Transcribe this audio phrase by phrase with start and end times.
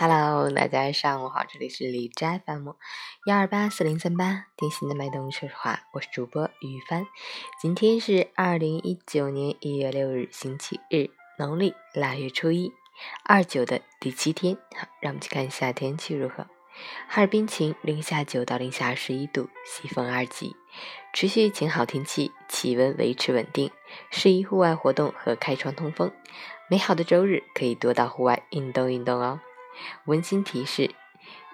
[0.00, 2.68] Hello，大家上午好，这里是李斋 FM
[3.26, 7.04] 幺二八四零三八，听心的脉动，说实话，我是主播于帆。
[7.60, 12.72] 今天是二零一九年一月六日，星期日，农历腊月初一，
[13.24, 14.56] 二九的第七天。
[14.76, 16.46] 好，让我们去看一下天气如何。
[17.08, 20.54] 哈尔滨晴，零下九到零下十一度，西风二级，
[21.12, 23.72] 持续晴好天气，气温维持稳定，
[24.12, 26.12] 适宜户外活动和开窗通风。
[26.70, 29.40] 美好的周日，可以多到户外运动运动哦。
[30.06, 30.94] 温馨提示：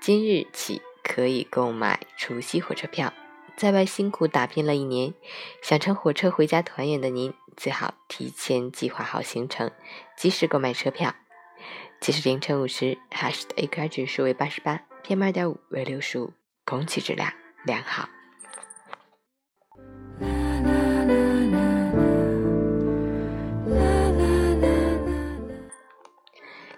[0.00, 3.12] 今日起可以购买除夕火车票。
[3.56, 5.12] 在外辛苦打拼了一年，
[5.62, 9.70] 想乘火车回家团圆的您，最好提前计划好行程，
[10.16, 11.14] 及时购买车票。
[12.00, 16.32] 截止凌晨五时，哈市的 AQI 指数为八十八，PM 二点五为六十五，
[16.64, 17.30] 空气质量
[17.64, 18.08] 良好。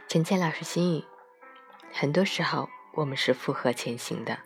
[0.08, 1.04] 陈倩老师心语：
[1.92, 4.38] 很多时候，我们是负荷前行的，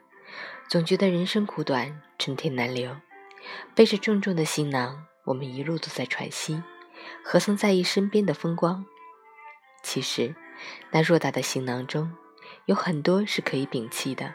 [0.69, 2.97] 总觉得人生苦短，春天难留。
[3.75, 6.63] 背着重重的行囊，我们一路都在喘息，
[7.23, 8.85] 何曾在意身边的风光？
[9.83, 10.35] 其实。
[10.91, 12.17] 那偌大的行囊中，
[12.65, 14.33] 有很多是可以摒弃的，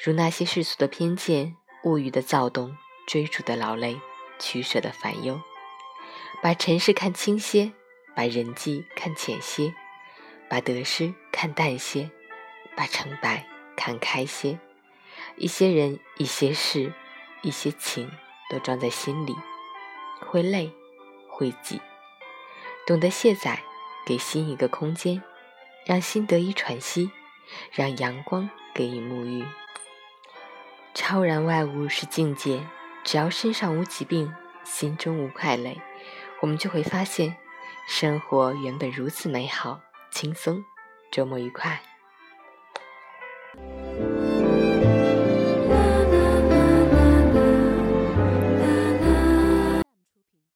[0.00, 2.76] 如那些世俗的偏见、物欲的躁动、
[3.08, 4.00] 追逐的劳累、
[4.38, 5.40] 取舍的烦忧。
[6.40, 7.72] 把尘世看轻些，
[8.14, 9.74] 把人际看浅些，
[10.48, 12.08] 把得失看淡些，
[12.76, 14.58] 把成败看开些。
[15.36, 16.92] 一些人、一些事、
[17.42, 18.10] 一些情，
[18.50, 19.36] 都装在心里，
[20.20, 20.72] 会累，
[21.28, 21.80] 会挤。
[22.86, 23.62] 懂得卸载，
[24.04, 25.22] 给心一个空间。
[25.84, 27.10] 让心得以喘息，
[27.72, 29.44] 让阳光给予沐浴。
[30.94, 32.64] 超然外物是境界，
[33.02, 35.80] 只要身上无疾病，心中无快累，
[36.40, 37.36] 我们就会发现，
[37.88, 39.80] 生活原本如此美好、
[40.12, 40.64] 轻松。
[41.10, 41.91] 周末愉快。